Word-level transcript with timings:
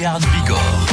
Béarn 0.00 0.22
Bigorre. 0.32 0.86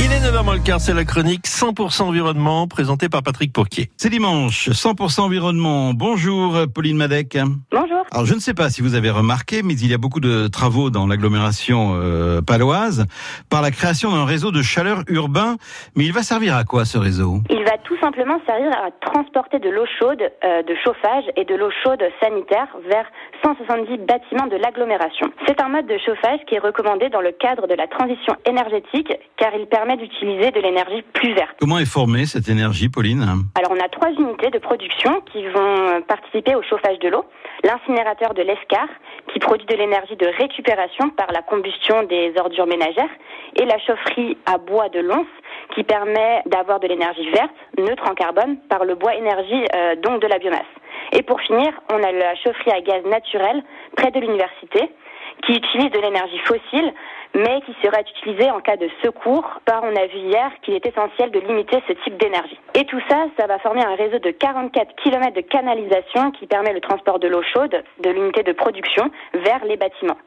Il 0.00 0.12
est 0.12 0.20
9h 0.20 0.44
moins 0.44 0.54
le 0.54 0.60
quart, 0.60 0.82
c'est 0.82 0.92
la 0.92 1.06
chronique 1.06 1.46
100% 1.46 2.02
environnement 2.02 2.68
présentée 2.68 3.08
par 3.08 3.22
Patrick 3.22 3.54
Pourquier. 3.54 3.90
C'est 3.96 4.10
dimanche, 4.10 4.68
100% 4.68 5.22
environnement. 5.22 5.94
Bonjour 5.94 6.58
Pauline 6.74 6.98
Madec. 6.98 7.38
Bonjour. 7.72 7.89
Alors 8.12 8.26
je 8.26 8.34
ne 8.34 8.40
sais 8.40 8.54
pas 8.54 8.70
si 8.70 8.82
vous 8.82 8.96
avez 8.96 9.10
remarqué, 9.10 9.62
mais 9.62 9.74
il 9.74 9.88
y 9.88 9.94
a 9.94 9.98
beaucoup 9.98 10.18
de 10.18 10.48
travaux 10.48 10.90
dans 10.90 11.06
l'agglomération 11.06 11.92
euh, 11.94 12.40
paloise 12.42 13.06
par 13.48 13.62
la 13.62 13.70
création 13.70 14.10
d'un 14.10 14.24
réseau 14.24 14.50
de 14.50 14.62
chaleur 14.62 15.04
urbain. 15.06 15.58
Mais 15.94 16.06
il 16.06 16.12
va 16.12 16.24
servir 16.24 16.56
à 16.56 16.64
quoi 16.64 16.84
ce 16.84 16.98
réseau? 16.98 17.38
Il 17.50 17.62
va 17.62 17.78
tout 17.78 17.96
simplement 18.00 18.40
servir 18.48 18.72
à 18.72 18.90
transporter 19.00 19.60
de 19.60 19.70
l'eau 19.70 19.86
chaude, 20.00 20.22
euh, 20.42 20.62
de 20.64 20.74
chauffage 20.82 21.22
et 21.36 21.44
de 21.44 21.54
l'eau 21.54 21.70
chaude 21.84 22.02
sanitaire 22.20 22.66
vers 22.90 23.06
170 23.44 23.98
bâtiments 23.98 24.48
de 24.48 24.56
l'agglomération. 24.56 25.30
C'est 25.46 25.60
un 25.62 25.68
mode 25.68 25.86
de 25.86 25.98
chauffage 26.04 26.40
qui 26.48 26.56
est 26.56 26.58
recommandé 26.58 27.10
dans 27.10 27.20
le 27.20 27.30
cadre 27.30 27.68
de 27.68 27.74
la 27.74 27.86
transition 27.86 28.34
énergétique 28.44 29.12
car 29.36 29.54
il 29.54 29.66
permet 29.66 29.96
d'utiliser 29.96 30.50
de 30.50 30.58
l'énergie 30.58 31.02
plus 31.12 31.32
verte. 31.34 31.54
Comment 31.60 31.78
est 31.78 31.86
formée 31.86 32.26
cette 32.26 32.48
énergie, 32.48 32.88
Pauline? 32.88 33.22
Alors 33.54 33.70
on 33.70 33.78
a 33.78 33.88
trois 33.88 34.10
unités 34.10 34.50
de 34.50 34.58
production 34.58 35.20
qui 35.32 35.46
vont 35.46 36.02
participer 36.08 36.56
au 36.56 36.62
chauffage 36.62 36.98
de 36.98 37.08
l'eau. 37.08 37.24
De 38.00 38.42
l'Escar 38.42 38.88
qui 39.30 39.38
produit 39.40 39.66
de 39.66 39.76
l'énergie 39.76 40.16
de 40.16 40.26
récupération 40.26 41.10
par 41.10 41.30
la 41.32 41.42
combustion 41.42 42.02
des 42.04 42.32
ordures 42.38 42.66
ménagères 42.66 43.10
et 43.56 43.66
la 43.66 43.78
chaufferie 43.78 44.38
à 44.46 44.56
bois 44.56 44.88
de 44.88 45.00
Lons 45.00 45.26
qui 45.74 45.84
permet 45.84 46.40
d'avoir 46.46 46.80
de 46.80 46.86
l'énergie 46.86 47.28
verte, 47.28 47.52
neutre 47.76 48.08
en 48.08 48.14
carbone, 48.14 48.56
par 48.70 48.86
le 48.86 48.94
bois 48.94 49.14
énergie, 49.16 49.66
euh, 49.74 49.96
donc 49.96 50.22
de 50.22 50.28
la 50.28 50.38
biomasse. 50.38 50.72
Et 51.12 51.22
pour 51.22 51.42
finir, 51.42 51.78
on 51.92 52.02
a 52.02 52.10
la 52.10 52.34
chaufferie 52.36 52.72
à 52.72 52.80
gaz 52.80 53.04
naturel 53.04 53.62
près 53.98 54.10
de 54.10 54.20
l'université 54.20 54.90
qui 55.44 55.56
utilise 55.56 55.90
de 55.90 56.00
l'énergie 56.00 56.38
fossile, 56.38 56.94
mais 57.34 57.60
qui 57.62 57.74
sera 57.82 58.00
utilisée 58.00 58.50
en 58.50 58.60
cas 58.60 58.76
de 58.76 58.88
secours, 59.02 59.60
car 59.64 59.82
on 59.84 59.94
a 59.96 60.06
vu 60.06 60.18
hier 60.18 60.50
qu'il 60.62 60.74
est 60.74 60.86
essentiel 60.86 61.30
de 61.30 61.40
limiter 61.40 61.82
ce 61.86 61.92
type 62.04 62.16
d'énergie. 62.18 62.58
Et 62.74 62.84
tout 62.84 63.00
ça, 63.08 63.26
ça 63.38 63.46
va 63.46 63.58
former 63.58 63.84
un 63.84 63.94
réseau 63.94 64.18
de 64.18 64.30
44 64.30 64.94
km 64.96 65.34
de 65.34 65.40
canalisation 65.40 66.30
qui 66.32 66.46
permet 66.46 66.72
le 66.72 66.80
transport 66.80 67.18
de 67.18 67.28
l'eau 67.28 67.42
chaude 67.42 67.82
de 68.00 68.10
l'unité 68.10 68.42
de 68.42 68.52
production 68.52 69.10
vers 69.34 69.64
les 69.64 69.76
bâtiments. 69.76 70.18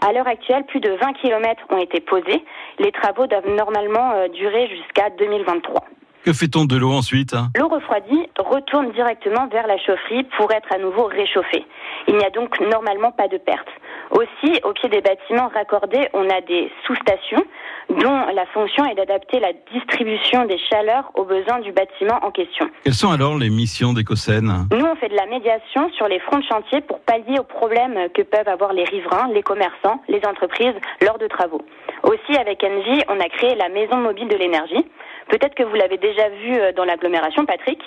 À 0.00 0.12
l'heure 0.12 0.28
actuelle, 0.28 0.64
plus 0.64 0.80
de 0.80 0.90
20 0.92 1.12
km 1.14 1.62
ont 1.70 1.78
été 1.78 2.00
posés. 2.00 2.44
Les 2.78 2.92
travaux 2.92 3.26
doivent 3.26 3.48
normalement 3.48 4.12
euh, 4.12 4.28
durer 4.28 4.68
jusqu'à 4.68 5.10
2023. 5.10 5.84
Que 6.24 6.32
fait-on 6.32 6.64
de 6.64 6.76
l'eau 6.76 6.92
ensuite 6.92 7.34
L'eau 7.56 7.68
refroidie 7.68 8.28
retourne 8.38 8.92
directement 8.92 9.46
vers 9.48 9.66
la 9.66 9.78
chaufferie 9.78 10.24
pour 10.36 10.52
être 10.52 10.72
à 10.72 10.78
nouveau 10.78 11.04
réchauffée. 11.04 11.64
Il 12.06 12.16
n'y 12.16 12.24
a 12.24 12.30
donc 12.30 12.58
normalement 12.60 13.12
pas 13.12 13.28
de 13.28 13.38
perte. 13.38 13.68
Aussi, 14.10 14.60
au 14.64 14.72
pied 14.72 14.88
des 14.88 15.00
bâtiments 15.00 15.48
raccordés, 15.48 16.08
on 16.14 16.28
a 16.30 16.40
des 16.40 16.70
sous-stations 16.86 17.44
dont 17.90 18.26
la 18.34 18.46
fonction 18.46 18.84
est 18.86 18.94
d'adapter 18.94 19.40
la 19.40 19.52
distribution 19.72 20.44
des 20.46 20.58
chaleurs 20.58 21.10
aux 21.14 21.24
besoins 21.24 21.60
du 21.60 21.72
bâtiment 21.72 22.18
en 22.22 22.30
question. 22.30 22.68
Quelles 22.84 22.94
sont 22.94 23.10
alors 23.10 23.36
les 23.36 23.50
missions 23.50 23.92
d'Ecocène 23.92 24.66
Nous, 24.72 24.84
on 24.84 24.96
fait 24.96 25.08
de 25.08 25.16
la 25.16 25.26
médiation 25.26 25.90
sur 25.92 26.08
les 26.08 26.20
fronts 26.20 26.38
de 26.38 26.44
chantier 26.44 26.80
pour 26.82 27.00
pallier 27.00 27.38
aux 27.38 27.44
problèmes 27.44 28.08
que 28.14 28.22
peuvent 28.22 28.48
avoir 28.48 28.72
les 28.72 28.84
riverains, 28.84 29.28
les 29.32 29.42
commerçants, 29.42 30.02
les 30.08 30.20
entreprises 30.26 30.74
lors 31.02 31.18
de 31.18 31.26
travaux. 31.26 31.62
Aussi, 32.02 32.36
avec 32.38 32.62
Engie, 32.64 33.02
on 33.08 33.20
a 33.20 33.28
créé 33.28 33.54
la 33.54 33.68
maison 33.68 33.96
mobile 33.96 34.28
de 34.28 34.36
l'énergie. 34.36 34.86
Peut-être 35.28 35.54
que 35.54 35.62
vous 35.62 35.74
l'avez 35.74 35.98
déjà 35.98 36.28
vu 36.28 36.58
euh, 36.58 36.72
dans 36.72 36.84
l'agglomération, 36.84 37.44
Patrick. 37.44 37.80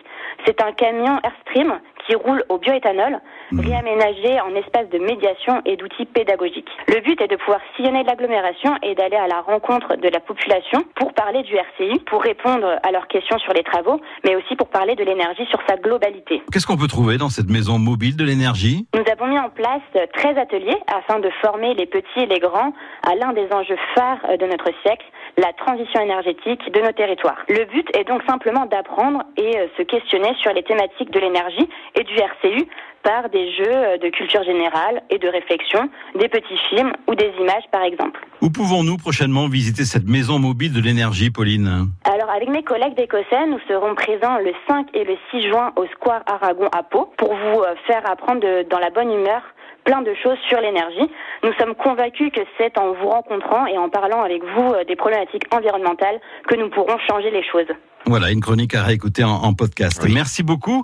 C'est 0.46 0.62
un 0.62 0.72
camion 0.72 1.20
Airstream 1.24 1.80
qui 2.12 2.16
roule 2.16 2.44
au 2.50 2.58
bioéthanol, 2.58 3.20
réaménagé 3.58 4.40
en 4.42 4.54
espace 4.56 4.90
de 4.90 5.00
médiation 5.00 5.62
et 5.66 5.78
d'outils 5.78 6.06
pédagogiques. 6.06 6.68
Le 6.88 7.00
but 7.00 7.20
est 7.22 7.28
de 7.28 7.38
pouvoir 7.38 7.62
sillonner 7.76 8.04
l'agglomération 8.04 8.76
et 8.84 8.96
d'aller 8.96 9.16
à 9.16 9.28
la 9.28 9.42
rencontre 9.42 9.96
de 9.96 10.10
la 10.10 10.20
population 10.20 10.84
pour 10.96 11.14
parler 11.14 11.44
du 11.44 11.56
RCI, 11.56 12.00
pour 12.00 12.22
répondre 12.22 12.68
à 12.84 12.92
leurs 12.92 13.08
questions 13.08 13.38
sur 13.40 13.54
les 13.54 13.64
travaux, 13.64 14.02
mais 14.26 14.36
aussi 14.36 14.56
pour 14.58 14.68
parler 14.68 14.96
de 14.96 15.04
l'énergie 15.04 15.46
sur 15.46 15.60
sa 15.68 15.78
globalité. 15.78 16.42
Qu'est-ce 16.52 16.68
qu'on 16.68 16.78
peut 16.78 16.88
trouver 16.88 17.18
dans 17.18 17.30
cette 17.30 17.50
maison 17.50 17.80
mobile 17.80 18.18
de 18.18 18.26
l'énergie? 18.26 18.88
Nous 18.94 19.06
avons 19.10 19.28
mis 19.28 19.40
en 19.40 19.50
place 19.50 19.82
13 20.14 20.38
ateliers 20.38 20.78
afin 20.88 21.20
de 21.20 21.30
former 21.42 21.74
les 21.76 21.86
petits 21.86 22.20
et 22.20 22.26
les 22.26 22.40
grands 22.40 22.74
à 23.04 23.16
l'un 23.16 23.32
des 23.32 23.48
enjeux 23.54 23.80
phares 23.96 24.38
de 24.38 24.46
notre 24.48 24.70
siècle, 24.84 25.06
la 25.38 25.54
transition 25.54 26.02
énergétique 26.02 26.72
de 26.74 26.82
nos 26.82 26.92
territoires. 26.92 27.38
Le 27.48 27.64
but 27.66 27.88
est 27.96 28.04
donc 28.04 28.22
simplement 28.28 28.66
d'apprendre 28.66 29.24
et 29.38 29.54
se 29.78 29.84
questionner 29.84 30.34
sur 30.42 30.52
les 30.52 30.64
thématiques 30.64 31.12
de 31.12 31.20
l'énergie 31.20 31.70
et 32.02 32.04
du 32.04 32.16
RCU 32.16 32.68
par 33.04 33.30
des 33.30 33.52
jeux 33.54 33.98
de 34.02 34.10
culture 34.10 34.44
générale 34.44 35.02
et 35.10 35.18
de 35.18 35.28
réflexion, 35.28 35.90
des 36.16 36.30
petits 36.30 36.58
films 36.70 36.92
ou 37.08 37.16
des 37.16 37.32
images 37.40 37.64
par 37.72 37.84
exemple. 37.84 38.20
Où 38.42 38.50
pouvons-nous 38.50 38.98
prochainement 38.98 39.48
visiter 39.48 39.86
cette 39.86 40.08
maison 40.08 40.40
mobile 40.40 40.74
de 40.74 40.82
l'énergie, 40.82 41.32
Pauline 41.32 41.90
Alors 42.04 42.30
avec 42.30 42.50
mes 42.50 42.64
collègues 42.64 42.96
d'Écossais, 42.96 43.48
nous 43.48 43.60
serons 43.68 43.96
présents 43.96 44.38
le 44.38 44.54
5 44.68 44.88
et 44.94 45.04
le 45.04 45.18
6 45.32 45.50
juin 45.50 45.74
au 45.76 45.86
Square 45.88 46.22
Aragon 46.28 46.70
à 46.72 46.84
Pau 46.84 47.12
pour 47.18 47.34
vous 47.34 47.64
faire 47.88 48.08
apprendre 48.10 48.42
de, 48.42 48.68
dans 48.70 48.80
la 48.80 48.90
bonne 48.90 49.12
humeur 49.12 49.42
plein 49.84 50.02
de 50.04 50.14
choses 50.22 50.38
sur 50.48 50.62
l'énergie. 50.62 51.10
Nous 51.44 51.54
sommes 51.60 51.74
convaincus 51.74 52.32
que 52.32 52.42
c'est 52.58 52.78
en 52.78 52.94
vous 52.94 53.10
rencontrant 53.10 53.66
et 53.66 53.80
en 53.80 53.90
parlant 53.90 54.22
avec 54.22 54.44
vous 54.44 54.74
des 54.88 54.96
problématiques 54.96 55.46
environnementales 55.52 56.20
que 56.48 56.56
nous 56.56 56.70
pourrons 56.70 57.00
changer 57.10 57.32
les 57.32 57.44
choses. 57.44 57.74
Voilà, 58.06 58.32
une 58.32 58.42
chronique 58.42 58.74
à 58.76 58.84
réécouter 58.84 59.24
en, 59.24 59.30
en 59.30 59.54
podcast. 59.54 60.02
Oui. 60.04 60.12
Merci 60.14 60.44
beaucoup. 60.44 60.84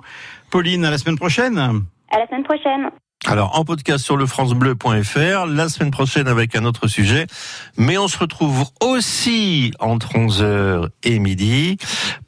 Pauline, 0.50 0.84
à 0.84 0.90
la 0.90 0.98
semaine 0.98 1.16
prochaine. 1.16 1.58
À 1.58 2.18
la 2.18 2.26
semaine 2.26 2.44
prochaine. 2.44 2.90
Alors, 3.26 3.58
en 3.58 3.64
podcast 3.64 4.04
sur 4.04 4.16
le 4.16 4.26
francebleu.fr, 4.26 5.46
la 5.46 5.68
semaine 5.68 5.90
prochaine 5.90 6.28
avec 6.28 6.54
un 6.54 6.64
autre 6.64 6.86
sujet. 6.86 7.26
Mais 7.76 7.98
on 7.98 8.06
se 8.06 8.16
retrouve 8.16 8.64
aussi 8.80 9.72
entre 9.80 10.14
11h 10.14 10.88
et 11.02 11.18
midi 11.18 11.78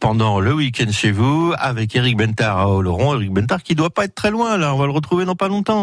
pendant 0.01 0.41
le 0.41 0.53
week-end 0.53 0.91
chez 0.91 1.13
vous 1.13 1.55
avec 1.59 1.95
Eric 1.95 2.17
Bentard 2.17 2.59
à 2.59 2.69
Oloron. 2.69 3.15
Eric 3.15 3.31
Bentard 3.31 3.63
qui 3.63 3.77
doit 3.77 3.91
pas 3.91 4.05
être 4.05 4.17
très 4.17 4.33
loin 4.33 4.59
là. 4.59 4.75
On 4.75 4.79
va 4.79 4.87
le 4.87 4.93
retrouver 4.93 5.25
dans 5.25 5.37
pas 5.37 5.49
longtemps. 5.49 5.79